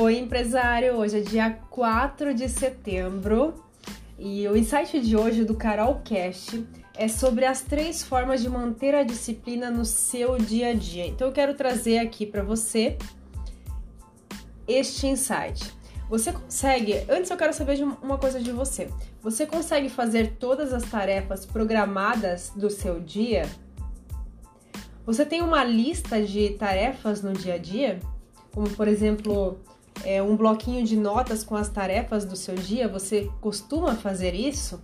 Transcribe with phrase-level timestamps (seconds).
[0.00, 0.94] Oi, empresário!
[0.94, 3.64] Hoje é dia 4 de setembro
[4.16, 6.62] e o insight de hoje do Carol Cash
[6.96, 11.04] é sobre as três formas de manter a disciplina no seu dia a dia.
[11.04, 12.96] Então eu quero trazer aqui para você
[14.68, 15.74] este insight.
[16.08, 18.88] Você consegue, antes eu quero saber de uma coisa de você.
[19.20, 23.48] Você consegue fazer todas as tarefas programadas do seu dia?
[25.04, 27.98] Você tem uma lista de tarefas no dia a dia?
[28.54, 29.58] Como por exemplo,
[30.04, 32.88] é, um bloquinho de notas com as tarefas do seu dia?
[32.88, 34.80] Você costuma fazer isso?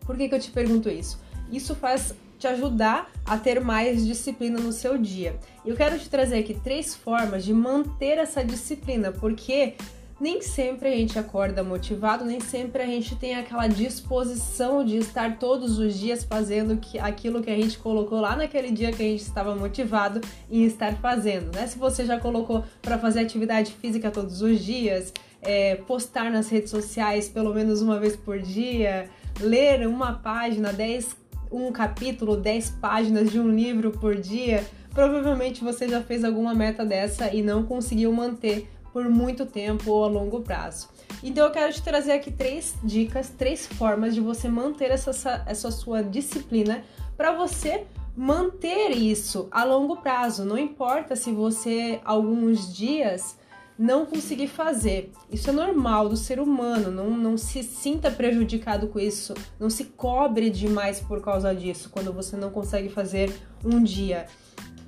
[0.00, 1.18] Por que, que eu te pergunto isso?
[1.50, 5.38] Isso faz te ajudar a ter mais disciplina no seu dia.
[5.64, 9.74] Eu quero te trazer aqui três formas de manter essa disciplina, porque
[10.18, 15.38] nem sempre a gente acorda motivado, nem sempre a gente tem aquela disposição de estar
[15.38, 19.06] todos os dias fazendo que, aquilo que a gente colocou lá naquele dia que a
[19.06, 21.66] gente estava motivado em estar fazendo, né?
[21.66, 26.70] Se você já colocou para fazer atividade física todos os dias, é, postar nas redes
[26.70, 31.14] sociais pelo menos uma vez por dia, ler uma página, 10,
[31.52, 36.86] um capítulo, 10 páginas de um livro por dia, provavelmente você já fez alguma meta
[36.86, 40.88] dessa e não conseguiu manter por muito tempo ou a longo prazo.
[41.22, 45.70] Então eu quero te trazer aqui três dicas, três formas de você manter essa, essa
[45.70, 46.82] sua disciplina
[47.14, 47.84] para você
[48.16, 50.46] manter isso a longo prazo.
[50.46, 53.38] Não importa se você alguns dias
[53.78, 55.12] não conseguir fazer.
[55.30, 59.84] Isso é normal do ser humano, não, não se sinta prejudicado com isso, não se
[59.84, 63.30] cobre demais por causa disso quando você não consegue fazer
[63.62, 64.24] um dia.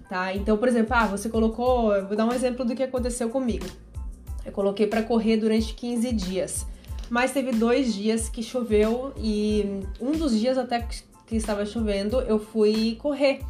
[0.08, 0.34] Tá?
[0.34, 3.66] Então, por exemplo, ah, você colocou, vou dar um exemplo do que aconteceu comigo.
[4.48, 6.66] Eu coloquei para correr durante 15 dias.
[7.10, 10.80] Mas teve dois dias que choveu e um dos dias até
[11.26, 13.40] que estava chovendo eu fui correr.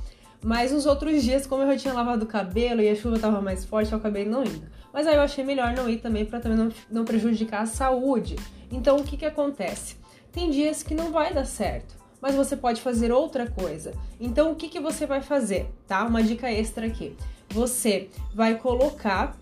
[0.43, 3.41] Mas os outros dias, como eu já tinha lavado o cabelo e a chuva estava
[3.41, 4.67] mais forte, eu acabei não indo.
[4.93, 8.35] Mas aí eu achei melhor não ir também para também não, não prejudicar a saúde.
[8.71, 9.97] Então o que que acontece?
[10.33, 13.93] Tem dias que não vai dar certo, mas você pode fazer outra coisa.
[14.21, 16.05] Então o que que você vai fazer, tá?
[16.05, 17.17] Uma dica extra aqui.
[17.51, 19.37] Você vai colocar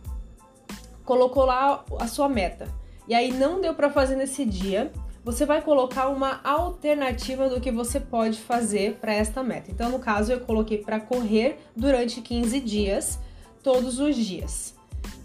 [1.06, 2.68] colocou lá a sua meta
[3.08, 4.92] e aí não deu para fazer nesse dia,
[5.24, 9.70] você vai colocar uma alternativa do que você pode fazer para esta meta.
[9.70, 13.18] Então, no caso, eu coloquei para correr durante 15 dias,
[13.62, 14.74] todos os dias,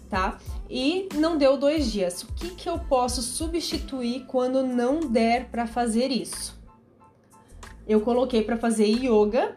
[0.08, 0.38] tá?
[0.70, 2.22] E não deu dois dias.
[2.22, 6.60] O que, que eu posso substituir quando não der para fazer isso?
[7.86, 9.56] Eu coloquei para fazer yoga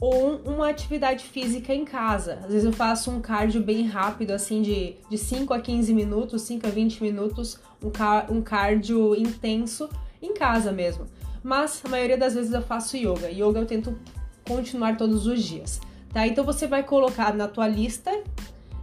[0.00, 2.40] ou uma atividade física em casa.
[2.42, 6.42] Às vezes eu faço um cardio bem rápido, assim, de, de 5 a 15 minutos,
[6.42, 9.90] 5 a 20 minutos, um, car um cardio intenso
[10.22, 11.06] em casa mesmo.
[11.42, 13.30] Mas a maioria das vezes eu faço yoga.
[13.30, 13.98] Yoga eu tento
[14.46, 15.80] continuar todos os dias,
[16.12, 16.26] tá?
[16.26, 18.10] Então você vai colocar na tua lista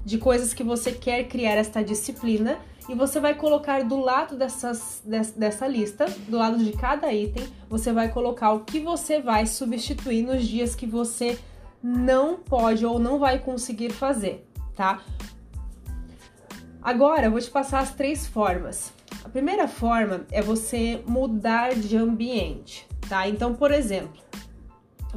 [0.06, 5.02] de coisas que você quer criar esta disciplina e você vai colocar do lado dessas,
[5.06, 10.24] dessa lista, do lado de cada item, você vai colocar o que você vai substituir
[10.24, 11.38] nos dias que você
[11.84, 15.02] não pode ou não vai conseguir fazer, tá?
[16.82, 18.94] Agora eu vou te passar as três formas.
[19.24, 23.28] A primeira forma é você mudar de ambiente, tá?
[23.28, 24.22] Então, por exemplo,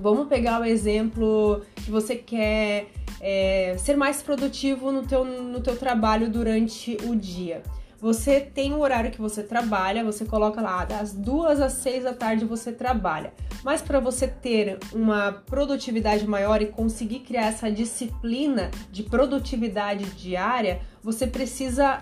[0.00, 2.88] vamos pegar o exemplo que você quer
[3.20, 7.62] é, ser mais produtivo no teu, no teu trabalho durante o dia.
[8.00, 12.14] Você tem o horário que você trabalha, você coloca lá das duas às seis da
[12.14, 13.34] tarde você trabalha.
[13.62, 20.80] Mas para você ter uma produtividade maior e conseguir criar essa disciplina de produtividade diária,
[21.02, 22.00] você precisa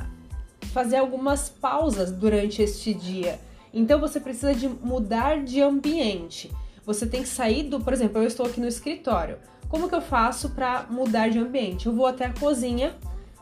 [0.72, 3.40] fazer algumas pausas durante este dia.
[3.74, 6.48] Então você precisa de mudar de ambiente.
[6.88, 9.36] Você tem que sair do, por exemplo, eu estou aqui no escritório.
[9.68, 11.84] Como que eu faço para mudar de ambiente?
[11.84, 12.96] Eu vou até a cozinha,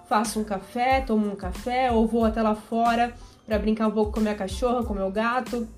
[0.09, 3.15] faço um café, tomo um café, ou vou até lá fora
[3.47, 5.69] para brincar um pouco com minha cachorra, com meu gato.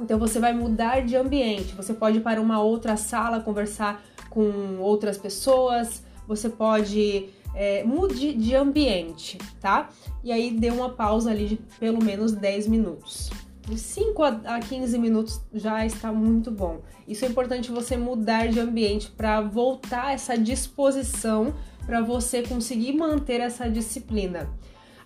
[0.00, 1.74] Então você vai mudar de ambiente.
[1.74, 6.02] Você pode ir para uma outra sala conversar com outras pessoas.
[6.26, 9.90] Você pode é, mude de ambiente, tá?
[10.24, 13.30] E aí dê uma pausa ali de pelo menos 10 minutos
[13.66, 16.80] de 5 a 15 minutos já está muito bom.
[17.06, 21.52] Isso é importante você mudar de ambiente para voltar essa disposição
[21.84, 24.48] para você conseguir manter essa disciplina.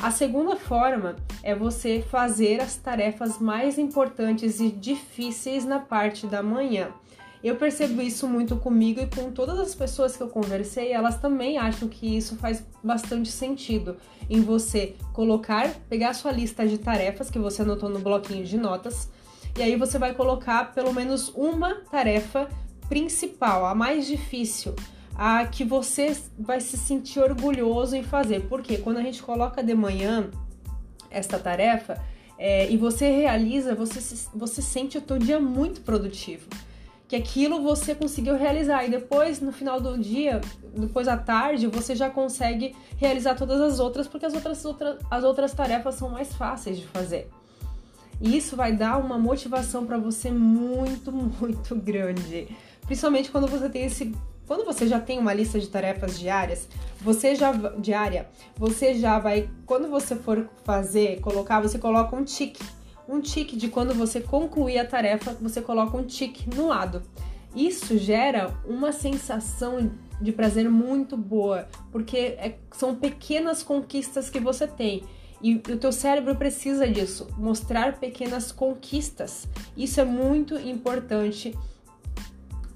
[0.02, 6.42] A segunda forma é você fazer as tarefas mais importantes e difíceis na parte da
[6.42, 6.88] manhã.
[7.42, 11.56] Eu percebo isso muito comigo e com todas as pessoas que eu conversei, elas também
[11.56, 13.96] acham que isso faz bastante sentido
[14.28, 18.58] em você colocar, pegar a sua lista de tarefas que você anotou no bloquinho de
[18.58, 19.08] notas,
[19.58, 22.48] e aí você vai colocar pelo menos uma tarefa
[22.88, 24.74] principal, a mais difícil,
[25.14, 28.46] a que você vai se sentir orgulhoso em fazer.
[28.48, 30.30] Porque quando a gente coloca de manhã
[31.10, 32.02] esta tarefa
[32.38, 36.48] é, e você realiza, você, você sente o seu dia muito produtivo.
[37.10, 38.84] Que aquilo você conseguiu realizar.
[38.84, 40.40] E depois, no final do dia,
[40.72, 44.64] depois à tarde, você já consegue realizar todas as outras, porque as outras,
[45.10, 47.28] as outras tarefas são mais fáceis de fazer.
[48.20, 52.46] E isso vai dar uma motivação para você muito, muito grande.
[52.86, 54.14] Principalmente quando você tem esse
[54.46, 56.68] quando você já tem uma lista de tarefas diárias,
[57.00, 62.60] você já diária, você já vai, quando você for fazer, colocar, você coloca um tique,
[63.10, 67.02] um tique de quando você concluir a tarefa, você coloca um tique no lado.
[67.54, 69.90] Isso gera uma sensação
[70.20, 75.02] de prazer muito boa, porque é, são pequenas conquistas que você tem.
[75.42, 79.48] E o teu cérebro precisa disso, mostrar pequenas conquistas.
[79.76, 81.56] Isso é muito importante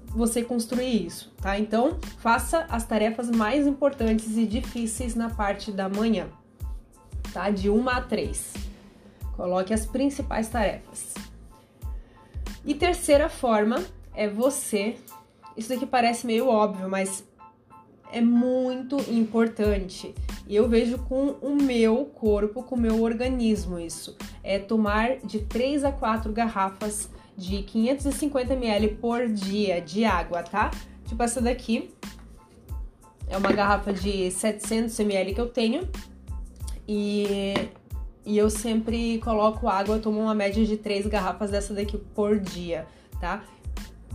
[0.07, 1.59] você construir isso, tá?
[1.59, 6.27] Então, faça as tarefas mais importantes e difíceis na parte da manhã,
[7.31, 7.49] tá?
[7.51, 8.64] De 1 a 3.
[9.35, 11.13] Coloque as principais tarefas.
[12.65, 13.83] E terceira forma
[14.13, 14.97] é você.
[15.55, 17.23] Isso daqui parece meio óbvio, mas
[18.11, 20.13] é muito importante.
[20.47, 24.15] E eu vejo com o meu corpo, com o meu organismo isso.
[24.43, 30.71] É tomar de 3 a 4 garrafas de 550 ml por dia de água, tá?
[31.07, 31.91] Tipo essa daqui.
[33.27, 35.87] É uma garrafa de 700 ml que eu tenho.
[36.87, 37.53] E,
[38.25, 42.39] e eu sempre coloco água, eu tomo uma média de 3 garrafas dessa daqui por
[42.39, 42.87] dia,
[43.19, 43.43] tá?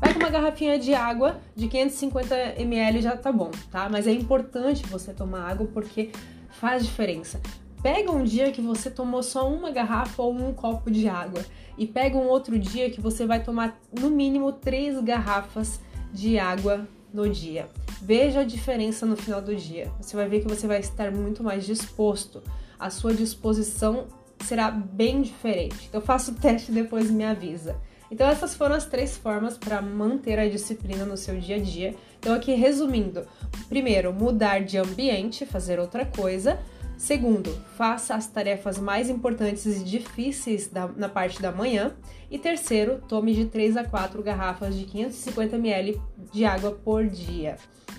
[0.01, 3.89] Pega uma garrafinha de água de 550 ml já tá bom, tá?
[3.89, 6.11] Mas é importante você tomar água porque
[6.49, 7.41] faz diferença.
[7.83, 11.45] Pega um dia que você tomou só uma garrafa ou um copo de água
[11.79, 15.81] e pega um outro dia que você vai tomar no mínimo três garrafas
[16.13, 17.69] de água no dia.
[18.03, 19.91] Veja a diferença no final do dia.
[20.01, 22.43] Você vai ver que você vai estar muito mais disposto.
[22.81, 24.07] A sua disposição
[24.43, 25.87] será bem diferente.
[25.87, 27.77] Então faça o teste e depois me avisa.
[28.11, 31.95] Então essas foram as três formas para manter a disciplina no seu dia a dia.
[32.19, 33.27] Então aqui resumindo,
[33.69, 36.59] primeiro, mudar de ambiente, fazer outra coisa.
[37.01, 41.97] Segundo, faça as tarefas mais importantes e difíceis da, na parte da manhã.
[42.31, 45.99] E terceiro, tome de 3 a 4 garrafas de 550 ml
[46.31, 47.57] de água por dia.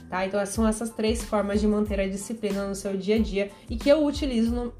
[0.07, 0.23] Tá?
[0.23, 3.75] Então, são essas três formas de manter a disciplina no seu dia a dia e
[3.75, 4.73] que eu utilizo no,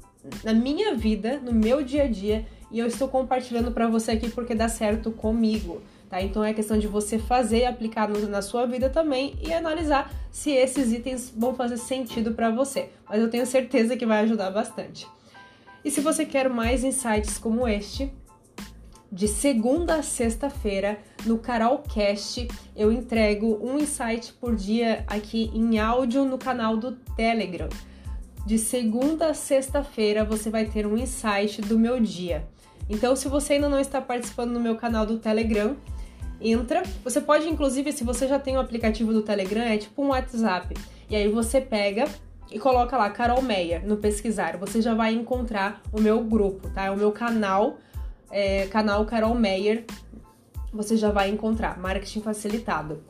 [0.44, 4.30] na minha vida, no meu dia a dia, e eu estou compartilhando para você aqui
[4.30, 5.82] porque dá certo comigo
[6.12, 6.20] tá?
[6.20, 10.50] Então é questão de você fazer e aplicar na sua vida também e analisar se
[10.50, 12.90] esses itens vão fazer sentido para você.
[13.08, 15.08] Mas eu tenho certeza que vai ajudar bastante.
[15.82, 18.12] E se você quer mais insights como este,
[19.10, 26.26] de segunda a sexta-feira no Carolcast eu entrego um insight por dia aqui em áudio
[26.26, 27.70] no canal do Telegram.
[28.44, 32.46] De segunda a sexta-feira você vai ter um insight do meu dia.
[32.90, 35.76] Então, se você ainda não está participando no meu canal do Telegram,
[36.42, 36.82] entra.
[37.04, 40.74] Você pode, inclusive, se você já tem o aplicativo do Telegram, é tipo um WhatsApp.
[41.08, 42.06] E aí você pega
[42.50, 44.56] e coloca lá Carol Meyer no pesquisar.
[44.58, 46.84] Você já vai encontrar o meu grupo, tá?
[46.84, 47.78] É o meu canal,
[48.30, 49.84] é, canal Carol Meyer.
[50.72, 53.02] Você já vai encontrar marketing facilitado.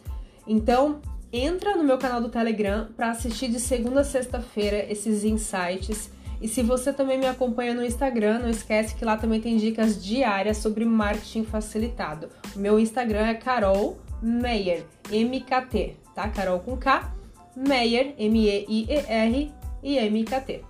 [0.47, 1.01] Então,
[1.33, 6.11] entra no meu canal do Telegram para assistir de segunda a sexta-feira esses insights
[6.43, 10.03] e se você também me acompanha no Instagram, não esquece que lá também tem dicas
[10.03, 12.29] diárias sobre marketing facilitado.
[12.57, 16.29] O meu Instagram é Carol Meyer, M-K-T, tá?
[16.29, 17.15] Carol com K,
[17.57, 19.53] Meyer, M-E-I-E-R
[19.85, 20.65] e M-K-T.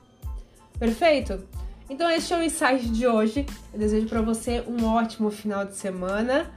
[0.79, 1.43] Perfeito?
[1.89, 3.47] Então este é o insight de hoje.
[3.73, 6.51] Eu desejo para você um ótimo final de semana.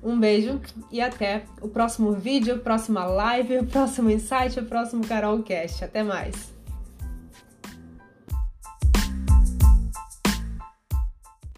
[0.00, 0.60] Um beijo
[0.92, 5.82] e até o próximo vídeo, próxima live, o próximo insight, o próximo Carolcast.
[5.82, 6.53] Até mais!